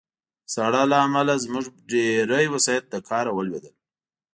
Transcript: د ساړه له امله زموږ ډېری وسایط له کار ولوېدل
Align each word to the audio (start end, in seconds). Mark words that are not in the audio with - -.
د 0.45 0.47
ساړه 0.53 0.83
له 0.91 0.97
امله 1.05 1.33
زموږ 1.43 1.65
ډېری 1.91 2.45
وسایط 2.53 2.85
له 2.93 2.99
کار 3.09 3.25
ولوېدل 3.31 3.75